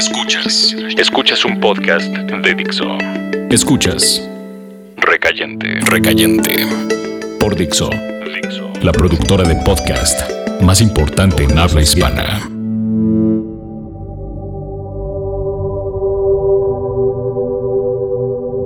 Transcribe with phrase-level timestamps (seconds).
[0.00, 0.74] Escuchas.
[0.96, 2.86] Escuchas un podcast de Dixo.
[3.50, 4.26] Escuchas.
[4.96, 5.78] Recayente.
[5.82, 6.66] Recayente.
[7.38, 7.90] Por Dixo.
[8.80, 10.18] La productora de podcast
[10.62, 12.48] más importante en habla hispana.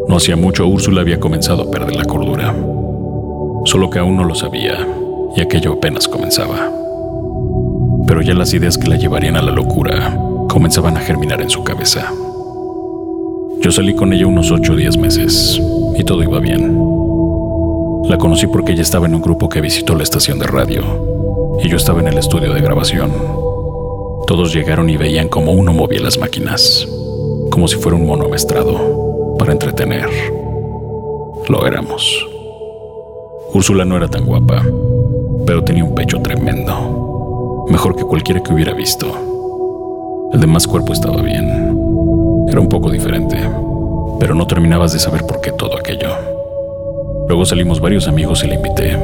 [0.07, 2.55] No hacía mucho Úrsula había comenzado a perder la cordura.
[3.65, 4.87] Solo que aún no lo sabía,
[5.37, 6.71] y aquello apenas comenzaba.
[8.07, 10.17] Pero ya las ideas que la llevarían a la locura
[10.49, 12.13] comenzaban a germinar en su cabeza.
[13.61, 15.61] Yo salí con ella unos 8 o 10 meses
[15.97, 16.79] y todo iba bien.
[18.09, 20.83] La conocí porque ella estaba en un grupo que visitó la estación de radio
[21.63, 23.11] y yo estaba en el estudio de grabación.
[24.27, 26.87] Todos llegaron y veían cómo uno movía las máquinas,
[27.51, 30.09] como si fuera un mono amestrado, para entretener.
[31.49, 32.27] Lo éramos.
[33.55, 34.63] Úrsula no era tan guapa,
[35.47, 39.34] pero tenía un pecho tremendo, mejor que cualquiera que hubiera visto.
[40.35, 41.47] El demás cuerpo estaba bien.
[42.49, 43.39] Era un poco diferente,
[44.19, 46.09] pero no terminabas de saber por qué todo aquello.
[47.29, 48.99] Luego salimos varios amigos y la invité.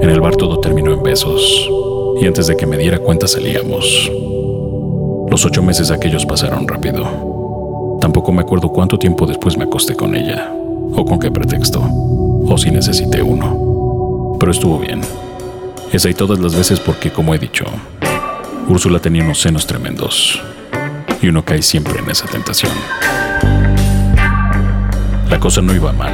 [0.00, 1.68] En el bar todo terminó en besos,
[2.18, 4.10] y antes de que me diera cuenta salíamos.
[5.28, 7.98] Los ocho meses aquellos pasaron rápido.
[8.00, 10.50] Tampoco me acuerdo cuánto tiempo después me acosté con ella,
[10.96, 14.38] o con qué pretexto, o si necesité uno.
[14.40, 15.02] Pero estuvo bien.
[15.92, 17.66] Esa y todas las veces porque, como he dicho,
[18.70, 20.40] Úrsula tenía unos senos tremendos
[21.22, 22.72] y uno cae siempre en esa tentación.
[25.30, 26.12] La cosa no iba mal.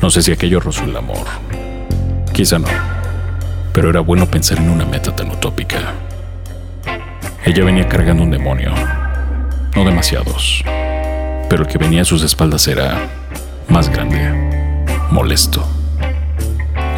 [0.00, 1.26] No sé si aquello rozó el amor.
[2.32, 2.68] Quizá no.
[3.72, 5.94] Pero era bueno pensar en una meta tan utópica.
[7.44, 8.72] Ella venía cargando un demonio.
[9.74, 10.62] No demasiados.
[11.48, 13.08] Pero el que venía a sus espaldas era
[13.68, 15.66] más grande, molesto.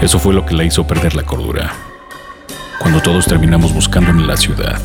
[0.02, 1.72] Eso fue lo que la hizo perder la cordura.
[2.80, 4.80] Cuando todos terminamos buscando en la ciudad,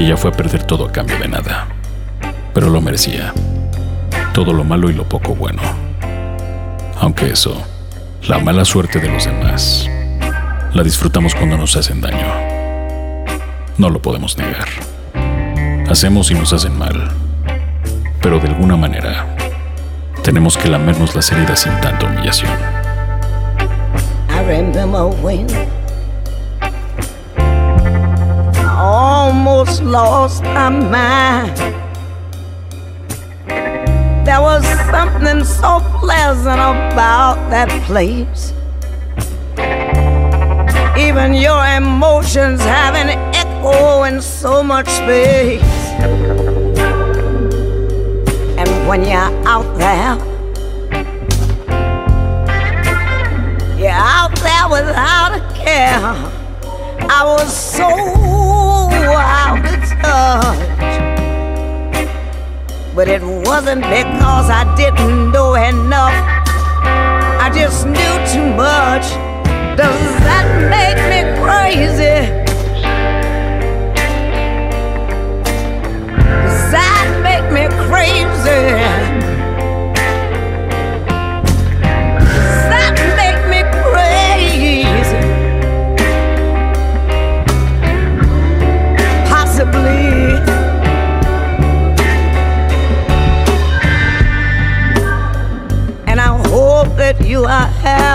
[0.00, 1.68] y ella fue a perder todo a cambio de nada.
[2.54, 3.34] Pero lo merecía.
[4.32, 5.60] Todo lo malo y lo poco bueno.
[6.98, 7.62] Aunque eso,
[8.26, 9.86] la mala suerte de los demás,
[10.72, 12.26] la disfrutamos cuando nos hacen daño.
[13.76, 14.68] No lo podemos negar.
[15.90, 17.10] Hacemos y nos hacen mal.
[18.22, 19.26] Pero de alguna manera,
[20.22, 22.52] tenemos que lamernos las heridas sin tanta humillación.
[29.30, 31.56] Almost lost my mind.
[34.26, 38.52] There was something so pleasant about that place.
[40.98, 43.10] Even your emotions have an
[43.42, 45.62] echo in so much space.
[48.60, 50.16] And when you're out there,
[53.78, 56.16] you're out there without a care.
[57.12, 58.49] I was so
[60.02, 60.58] touch.
[62.94, 66.12] But it wasn't because I didn't know enough.
[67.42, 69.06] I just knew too much.
[69.76, 70.99] Does that make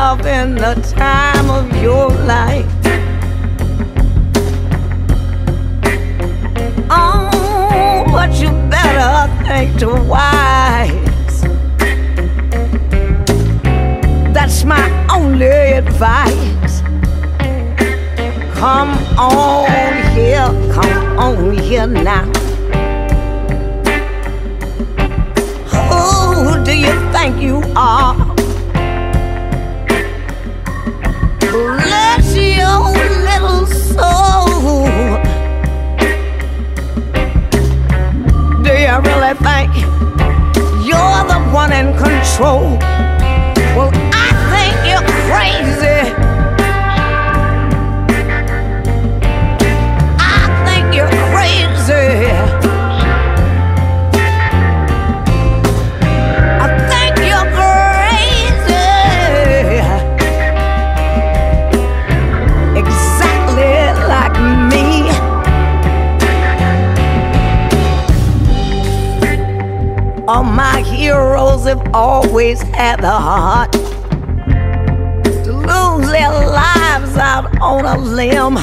[0.06, 2.72] having the time of your life.
[6.92, 9.16] Oh, but you better
[9.46, 11.38] think twice.
[14.32, 15.48] That's my only
[15.82, 16.82] advice.
[18.60, 19.66] Come on
[20.14, 22.45] here, come on here now.
[42.36, 43.15] Control?
[70.28, 73.72] All my heroes have always had the heart
[75.44, 78.58] to lose their lives out on a limb.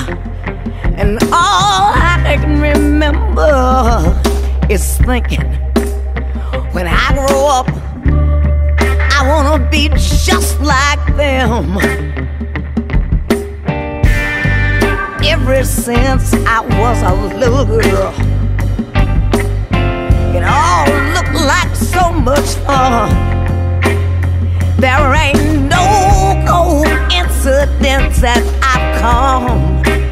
[0.99, 4.21] And all I can remember
[4.69, 5.45] is thinking,
[6.73, 7.69] when I grow up,
[9.13, 11.79] I wanna be just like them.
[15.25, 18.13] Ever since I was a little girl,
[20.35, 23.11] it all like so much fun.
[24.79, 30.12] There ain't no coincidence that I've come.